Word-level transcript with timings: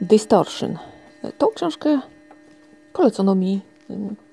Distortion. 0.00 0.78
Tą 1.38 1.46
książkę 1.46 2.00
polecono 2.92 3.34
mi 3.34 3.60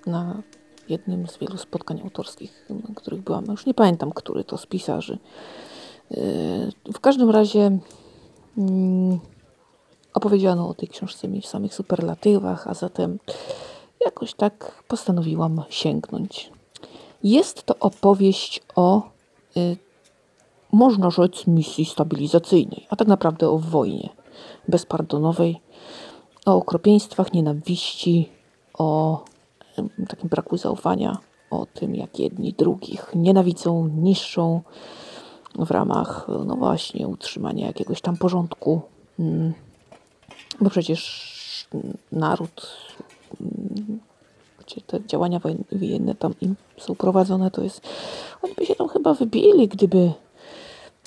na 0.06 0.42
jednym 0.90 1.28
z 1.28 1.38
wielu 1.38 1.58
spotkań 1.58 2.02
autorskich, 2.04 2.66
na 2.70 2.96
których 2.96 3.22
byłam. 3.22 3.46
Już 3.46 3.66
nie 3.66 3.74
pamiętam, 3.74 4.12
który 4.12 4.44
to 4.44 4.58
z 4.58 4.66
pisarzy. 4.66 5.18
W 6.94 7.00
każdym 7.02 7.30
razie 7.30 7.80
mm, 8.58 9.20
opowiedziano 10.14 10.70
o 10.70 10.74
tej 10.74 10.90
książce 10.90 11.28
mi 11.28 11.42
w 11.42 11.48
samych 11.48 11.74
superlatywach, 11.74 12.68
a 12.68 12.74
zatem 12.74 13.20
jakoś 14.06 14.34
tak 14.34 14.84
postanowiłam 14.88 15.64
sięgnąć. 15.70 16.52
Jest 17.24 17.64
to 17.64 17.76
opowieść 17.80 18.62
o, 18.76 19.02
y, 19.58 19.78
można 20.72 21.10
rzec, 21.10 21.48
misji 21.48 21.86
stabilizacyjnej, 21.86 22.88
a 22.90 22.96
tak 22.96 23.08
naprawdę 23.08 23.50
o 23.50 23.58
wojnie 23.58 24.25
bezpardonowej, 24.68 25.62
o 26.46 26.56
okropieństwach, 26.56 27.34
nienawiści, 27.34 28.30
o 28.74 29.24
takim 30.08 30.30
braku 30.30 30.58
zaufania, 30.58 31.18
o 31.52 31.66
tym, 31.66 31.96
jak 31.96 32.20
jedni 32.20 32.54
drugich 32.54 33.12
nienawidzą, 33.16 33.88
niszczą 33.88 34.62
w 35.60 35.72
ramach, 35.72 36.28
no 36.46 36.56
właśnie, 36.56 37.08
utrzymania 37.08 37.68
jakiegoś 37.68 38.02
tam 38.02 38.18
porządku. 38.18 38.82
Mm, 39.20 39.54
bo 40.62 40.70
przecież 40.70 41.36
naród 42.12 42.78
gdzie 44.66 44.82
te 44.82 45.06
działania 45.08 45.40
wojenne 45.72 46.16
tam 46.16 46.34
im 46.42 46.56
są 46.78 46.96
prowadzone, 46.96 47.52
to 47.52 47.64
jest, 47.64 47.82
oni 48.42 48.54
by 48.54 48.66
się 48.66 48.76
tam 48.76 48.88
chyba 48.88 49.14
wybili, 49.14 49.68
gdyby 49.68 50.12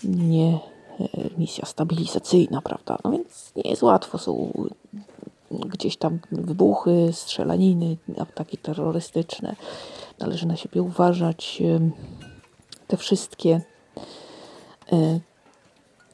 nie 0.04 0.58
misja 1.38 1.66
stabilizacyjna, 1.66 2.62
prawda? 2.62 2.98
No 3.04 3.10
więc 3.10 3.52
nie 3.56 3.70
jest 3.70 3.82
łatwo, 3.82 4.18
są 4.18 4.52
gdzieś 5.50 5.96
tam 5.96 6.18
wybuchy, 6.32 7.08
strzelaniny, 7.12 7.96
ataki 8.18 8.58
terrorystyczne. 8.58 9.56
Należy 10.18 10.46
na 10.46 10.56
siebie 10.56 10.82
uważać. 10.82 11.62
Te 12.86 12.96
wszystkie 12.96 13.60
e, 14.92 15.20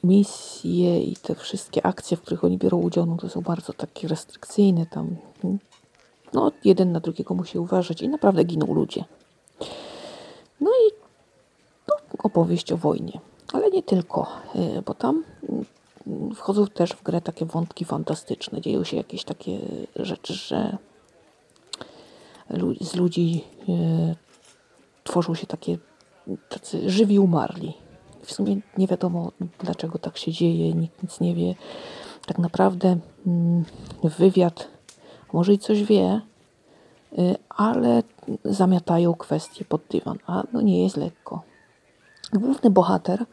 misje 0.05 1.02
i 1.02 1.16
te 1.16 1.34
wszystkie 1.34 1.86
akcje, 1.86 2.16
w 2.16 2.20
których 2.20 2.44
oni 2.44 2.58
biorą 2.58 2.78
udział, 2.78 3.06
no 3.06 3.16
to 3.16 3.28
są 3.28 3.40
bardzo 3.40 3.72
takie 3.72 4.08
restrykcyjne. 4.08 4.86
Tam 4.86 5.16
no, 6.32 6.52
jeden 6.64 6.92
na 6.92 7.00
drugiego 7.00 7.34
musi 7.34 7.58
uważać 7.58 8.02
i 8.02 8.08
naprawdę 8.08 8.44
giną 8.44 8.74
ludzie. 8.74 9.05
No 10.60 10.70
i 10.70 10.92
no, 11.88 11.94
opowieść 12.18 12.72
o 12.72 12.77
wojnie. 12.77 13.20
Ale 13.55 13.70
nie 13.70 13.83
tylko, 13.83 14.27
y, 14.56 14.83
bo 14.83 14.94
tam 14.94 15.24
mm, 16.06 16.34
wchodzą 16.34 16.66
też 16.66 16.91
w 16.91 17.02
grę 17.02 17.20
takie 17.20 17.44
wątki 17.44 17.84
fantastyczne. 17.84 18.61
Dzieją 18.61 18.84
się 18.84 18.96
jakieś 18.96 19.24
takie 19.24 19.58
rzeczy, 19.96 20.34
że 20.34 20.78
z 22.80 22.94
ludzi 22.94 23.44
y, 23.69 24.14
tworzą 25.05 25.34
się 25.34 25.46
takie 25.46 25.78
tacy 26.48 26.91
żywi 26.91 27.19
umarli. 27.19 27.74
W 28.22 28.33
sumie 28.33 28.56
nie 28.78 28.86
wiadomo, 28.86 29.33
dlaczego 29.58 29.98
tak 29.98 30.18
się 30.18 30.33
dzieje, 30.33 30.72
nikt 30.72 31.02
nic 31.02 31.20
nie 31.20 31.34
wie. 31.34 31.55
Tak 32.27 32.39
naprawdę 32.39 32.96
mm, 33.27 33.64
wywiad 34.02 34.68
może 35.33 35.52
i 35.52 35.58
coś 35.58 35.84
wie, 35.84 36.20
y, 37.18 37.36
ale 37.48 38.02
zamiatają 38.44 39.14
kwestie 39.14 39.64
pod 39.64 39.83
dywan, 39.91 40.18
a 40.27 40.42
no 40.52 40.61
nie 40.61 40.83
jest 40.83 40.96
lekko. 40.96 41.53
Główny 42.34 42.70
bohater 42.70 43.27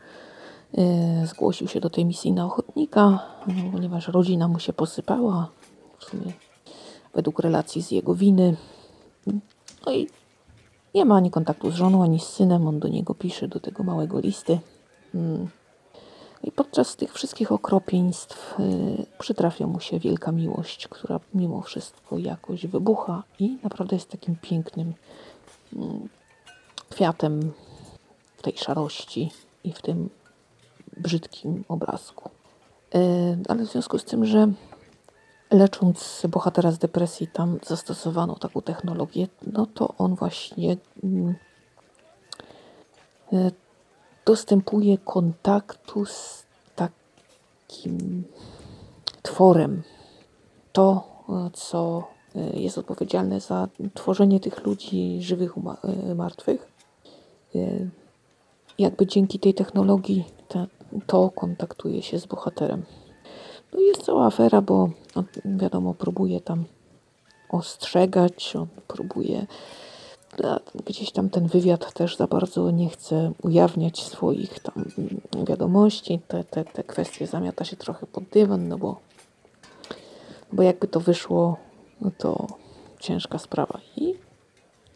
y, 0.78 1.28
zgłosił 1.28 1.68
się 1.68 1.80
do 1.80 1.90
tej 1.90 2.06
misji 2.06 2.32
na 2.32 2.46
ochotnika, 2.46 3.20
no, 3.48 3.72
ponieważ 3.72 4.08
rodzina 4.08 4.48
mu 4.48 4.60
się 4.60 4.74
posypała, 4.74 5.50
w 6.00 6.04
sumie 6.04 6.34
według 7.14 7.40
relacji 7.40 7.82
z 7.82 7.92
jego 7.92 8.16
winy. 8.16 8.56
No 9.86 9.92
i 9.92 10.08
nie 10.96 11.06
ma 11.06 11.16
ani 11.16 11.32
kontaktu 11.32 11.72
z 11.72 11.76
żoną, 11.76 12.04
ani 12.04 12.20
z 12.20 12.24
synem. 12.24 12.68
On 12.68 12.80
do 12.80 12.88
niego 12.88 13.16
pisze, 13.16 13.48
do 13.48 13.60
tego 13.60 13.84
małego 13.84 14.20
listy. 14.20 14.60
Mm. 15.16 15.48
I 16.44 16.52
podczas 16.52 16.96
tych 16.96 17.14
wszystkich 17.14 17.52
okropieństw 17.52 18.60
y, 18.60 19.06
przytrafia 19.20 19.68
mu 19.68 19.80
się 19.80 20.00
wielka 20.00 20.32
miłość, 20.32 20.88
która 20.88 21.20
mimo 21.34 21.62
wszystko 21.62 22.18
jakoś 22.18 22.68
wybucha 22.68 23.24
i 23.40 23.58
naprawdę 23.64 23.96
jest 23.96 24.10
takim 24.10 24.36
pięknym 24.42 24.90
y, 24.90 25.78
kwiatem 26.90 27.52
w 28.42 28.44
tej 28.44 28.58
szarości 28.58 29.32
i 29.64 29.74
w 29.74 29.82
tym 29.82 30.10
brzydkim 30.98 31.64
obrazku. 31.68 32.30
Y, 32.96 33.00
ale 33.50 33.66
w 33.66 33.72
związku 33.72 34.00
z 34.00 34.04
tym, 34.04 34.26
że 34.26 34.52
lecząc 35.52 36.22
bohatera 36.30 36.72
z 36.72 36.78
depresji 36.78 37.28
tam 37.28 37.60
zastosowano 37.66 38.36
taką 38.36 38.62
technologię, 38.62 39.28
no 39.48 39.66
to 39.66 39.94
on 39.98 40.16
właśnie 40.16 40.78
mm, 41.04 41.36
y, 43.34 43.52
dostępuje 44.26 44.98
kontaktu 44.98 46.06
z 46.06 46.44
takim 46.76 48.24
tworem. 49.22 49.84
To, 50.72 51.12
co 51.54 52.08
e, 52.36 52.60
jest 52.60 52.78
odpowiedzialne 52.78 53.40
za 53.40 53.68
tworzenie 53.94 54.40
tych 54.40 54.66
ludzi 54.66 55.22
żywych, 55.22 55.54
e, 55.84 56.16
martwych. 56.16 56.72
Jakby 58.80 59.08
dzięki 59.08 59.40
tej 59.40 59.54
technologii 59.54 60.26
to 61.08 61.30
kontaktuje 61.30 62.02
się 62.02 62.20
z 62.20 62.26
bohaterem. 62.26 62.84
No 63.74 63.80
jest 63.80 64.02
cała 64.02 64.26
afera, 64.26 64.62
bo 64.62 64.90
wiadomo, 65.46 65.94
próbuje 65.94 66.42
tam 66.42 66.66
ostrzegać, 67.50 68.56
on 68.56 68.68
próbuje 68.88 69.48
gdzieś 70.86 71.12
tam 71.12 71.30
ten 71.30 71.48
wywiad 71.48 71.94
też 71.94 72.18
za 72.18 72.28
bardzo 72.28 72.72
nie 72.72 72.90
chce 72.90 73.32
ujawniać 73.42 74.04
swoich 74.04 74.60
tam 74.60 74.86
wiadomości. 75.48 76.20
Te, 76.28 76.44
te, 76.44 76.66
te 76.66 76.84
kwestie 76.84 77.28
zamiata 77.28 77.66
się 77.66 77.76
trochę 77.76 78.08
pod 78.08 78.24
dywan, 78.24 78.68
no 78.68 78.78
bo, 78.78 79.00
bo 80.54 80.64
jakby 80.64 80.88
to 80.88 81.00
wyszło, 81.00 81.58
no 82.02 82.12
to 82.18 82.48
ciężka 83.00 83.38
sprawa. 83.38 83.80
I 83.98 84.16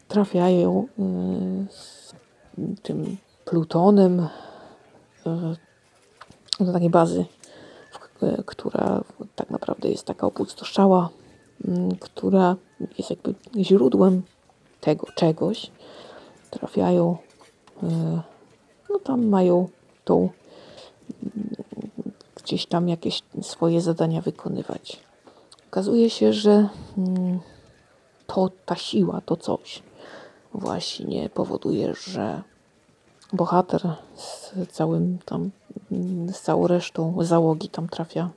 trafiają 0.07 0.87
y, 0.99 1.73
z 1.73 2.13
tym 2.83 3.17
Plutonem 3.45 4.19
y, 6.59 6.63
do 6.63 6.73
takiej 6.73 6.89
bazy, 6.89 7.25
y, 8.23 8.43
która 8.45 9.03
tak 9.35 9.49
naprawdę 9.49 9.89
jest 9.89 10.05
taka 10.05 10.27
opustoszała, 10.27 11.09
która 11.99 12.55
jest 12.97 13.09
jakby 13.09 13.35
źródłem 13.57 14.21
tego 14.81 15.07
czegoś, 15.15 15.71
trafiają, 16.49 17.17
e, 17.83 18.21
no 18.89 18.99
tam 18.99 19.27
mają 19.27 19.69
tą 20.05 20.29
gdzieś 22.35 22.65
tam 22.65 22.89
jakieś 22.89 23.21
swoje 23.41 23.81
zadania 23.81 24.21
wykonywać. 24.21 24.99
Okazuje 25.67 26.09
się, 26.09 26.33
że 26.33 26.69
mm, 26.97 27.39
to 28.27 28.49
ta 28.65 28.75
siła, 28.75 29.21
to 29.25 29.37
coś 29.37 29.83
właśnie 30.53 31.29
powoduje, 31.29 31.93
że 31.93 32.41
bohater 33.33 33.81
z 34.15 34.53
całym 34.71 35.17
tam, 35.25 35.51
z 36.33 36.41
całą 36.41 36.67
resztą 36.67 37.15
załogi 37.19 37.69
tam 37.69 37.89
trafia, 37.89 38.29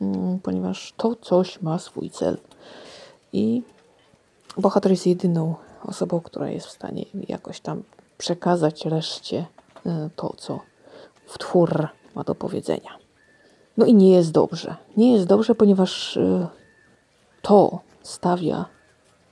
mm, 0.00 0.38
ponieważ 0.38 0.94
to 0.96 1.16
coś 1.16 1.62
ma 1.62 1.78
swój 1.78 2.10
cel. 2.10 2.38
I 3.32 3.62
bohater 4.56 4.90
jest 4.90 5.06
jedyną 5.06 5.54
osobą, 5.84 6.20
która 6.20 6.50
jest 6.50 6.66
w 6.66 6.70
stanie 6.70 7.04
jakoś 7.28 7.60
tam 7.60 7.82
przekazać 8.18 8.84
reszcie 8.84 9.46
y, 9.86 9.90
to, 10.16 10.34
co 10.36 10.60
w 11.26 11.38
twór 11.38 11.88
ma 12.14 12.24
do 12.24 12.34
powiedzenia. 12.34 12.98
No 13.76 13.86
i 13.86 13.94
nie 13.94 14.10
jest 14.10 14.32
dobrze. 14.32 14.76
Nie 14.96 15.12
jest 15.12 15.26
dobrze, 15.26 15.54
ponieważ 15.54 16.16
y, 16.16 16.46
to 17.42 17.80
stawia 18.02 18.64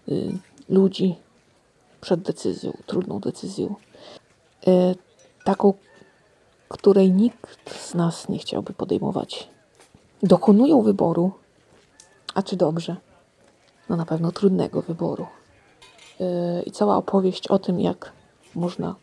y, 0.09 0.39
ludzi 0.69 1.17
przed 2.01 2.21
decyzją, 2.21 2.77
trudną 2.87 3.21
decyzją, 3.21 3.75
taką, 5.45 5.75
której 6.69 7.12
nikt 7.12 7.81
z 7.81 7.95
nas 7.95 8.29
nie 8.29 8.39
chciałby 8.39 8.73
podejmować. 8.73 9.49
Dokonują 10.23 10.83
wyboru, 10.83 11.33
a 12.35 12.43
czy 12.43 12.57
dobrze? 12.57 12.97
No 13.89 13.97
na 13.97 14.07
pewno 14.07 14.33
trudnego 14.33 14.83
wyboru. 14.83 15.27
Yy, 16.21 16.62
i 16.62 16.71
cała 16.71 16.97
opowieść 16.97 17.49
o 17.49 17.59
tym, 17.59 17.81
jak 17.81 18.12
można 18.55 18.95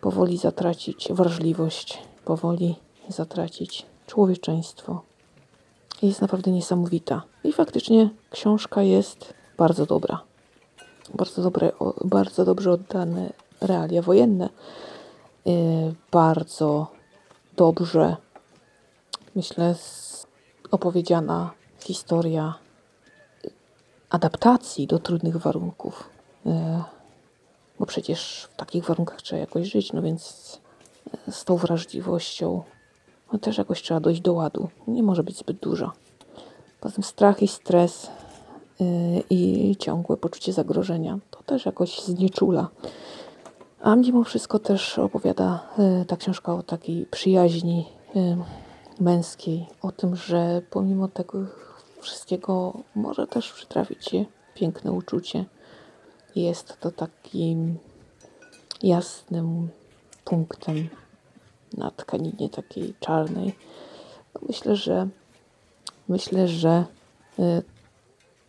powoli 0.00 0.38
zatracić 0.38 1.08
wrażliwość, 1.10 1.98
powoli 2.24 2.76
zatracić 3.08 3.86
człowieczeństwo. 4.06 5.02
Jest 6.02 6.20
naprawdę 6.20 6.50
niesamowita. 6.50 7.22
I 7.44 7.52
faktycznie 7.52 8.10
książka 8.30 8.82
jest 8.82 9.34
bardzo 9.58 9.86
dobra. 9.86 10.20
Bardzo, 11.14 11.42
dobre, 11.42 11.72
bardzo 12.04 12.44
dobrze 12.44 12.72
oddane 12.72 13.32
realia 13.66 14.02
wojenne. 14.02 14.48
Yy, 15.44 15.54
bardzo 16.10 16.86
dobrze, 17.56 18.16
myślę, 19.34 19.74
opowiedziana 20.70 21.50
historia 21.78 22.54
adaptacji 24.10 24.86
do 24.86 24.98
trudnych 24.98 25.36
warunków. 25.36 26.08
E, 26.46 26.82
Bo 27.78 27.86
przecież 27.86 28.48
w 28.52 28.56
takich 28.56 28.84
warunkach 28.84 29.22
trzeba 29.22 29.40
jakoś 29.40 29.66
żyć, 29.68 29.92
no 29.92 30.02
więc 30.02 30.22
z 31.30 31.44
tą 31.44 31.56
wrażliwością 31.56 32.62
no 33.32 33.38
też 33.38 33.58
jakoś 33.58 33.82
trzeba 33.82 34.00
dojść 34.00 34.20
do 34.20 34.32
ładu. 34.32 34.68
Nie 34.86 35.02
może 35.02 35.22
być 35.22 35.38
zbyt 35.38 35.58
dużo. 35.58 35.92
Poza 36.80 36.94
tym 36.94 37.04
strach 37.04 37.42
i 37.42 37.48
stres 37.48 38.10
i 39.30 39.76
ciągłe 39.78 40.16
poczucie 40.16 40.52
zagrożenia 40.52 41.18
to 41.30 41.42
też 41.42 41.66
jakoś 41.66 42.00
znieczula. 42.00 42.68
A 43.84 43.96
mimo 43.96 44.24
wszystko 44.24 44.58
też 44.58 44.98
opowiada 44.98 45.68
yy, 45.78 46.04
ta 46.04 46.16
książka 46.16 46.54
o 46.54 46.62
takiej 46.62 47.06
przyjaźni 47.06 47.88
yy, 48.14 48.36
męskiej, 49.00 49.66
o 49.82 49.92
tym, 49.92 50.16
że 50.16 50.62
pomimo 50.70 51.08
tego 51.08 51.38
wszystkiego 52.00 52.72
może 52.94 53.26
też 53.26 53.52
przytrafić 53.52 54.04
się 54.04 54.24
piękne 54.54 54.92
uczucie. 54.92 55.44
Jest 56.36 56.80
to 56.80 56.90
takim 56.90 57.78
jasnym 58.82 59.68
punktem 60.24 60.88
na 61.76 61.90
tkaninie 61.90 62.48
takiej 62.48 62.94
czarnej. 63.00 63.56
No 64.34 64.40
myślę, 64.48 64.76
że 64.76 65.08
myślę, 66.08 66.48
że 66.48 66.84
y, 67.38 67.62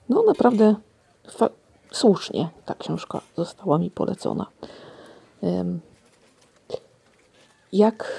no 0.09 0.23
naprawdę 0.23 0.75
słusznie 1.91 2.49
ta 2.65 2.75
książka 2.75 3.21
została 3.37 3.77
mi 3.77 3.91
polecona. 3.91 4.45
Jak 7.74 8.12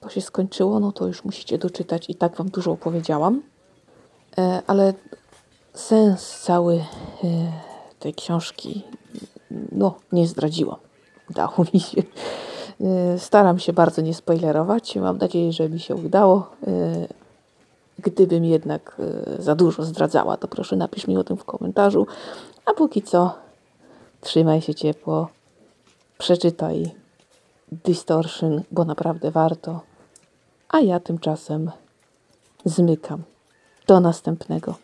to 0.00 0.08
się 0.08 0.20
skończyło, 0.20 0.80
no 0.80 0.92
to 0.92 1.06
już 1.06 1.24
musicie 1.24 1.58
doczytać 1.58 2.10
i 2.10 2.14
tak 2.14 2.36
wam 2.36 2.48
dużo 2.48 2.72
opowiedziałam. 2.72 3.42
E, 4.38 4.62
Ale 4.66 4.94
sens 5.74 6.40
cały 6.40 6.74
e, 6.74 6.84
tej 7.98 8.14
książki 8.14 8.82
no 9.72 9.94
nie 10.12 10.26
zdradziłam. 10.26 10.78
Udało 11.30 11.54
mi 11.74 11.80
się. 11.80 12.02
E, 12.80 13.18
Staram 13.18 13.58
się 13.58 13.72
bardzo 13.72 14.02
nie 14.02 14.14
spoilerować. 14.14 14.96
Mam 14.96 15.18
nadzieję, 15.18 15.52
że 15.52 15.68
mi 15.68 15.80
się 15.80 15.94
udało. 15.94 16.50
Gdybym 17.98 18.44
jednak 18.44 18.96
za 19.38 19.54
dużo 19.54 19.82
zdradzała, 19.82 20.36
to 20.36 20.48
proszę 20.48 20.76
napisz 20.76 21.06
mi 21.06 21.16
o 21.16 21.24
tym 21.24 21.36
w 21.36 21.44
komentarzu. 21.44 22.06
A 22.66 22.72
póki 22.72 23.02
co 23.02 23.34
trzymaj 24.20 24.60
się 24.60 24.74
ciepło. 24.74 25.28
Przeczytaj 26.20 26.90
Distortion, 27.72 28.62
bo 28.70 28.84
naprawdę 28.84 29.30
warto. 29.30 29.80
A 30.68 30.80
ja 30.80 31.00
tymczasem 31.00 31.70
zmykam. 32.64 33.22
Do 33.86 34.00
następnego. 34.00 34.74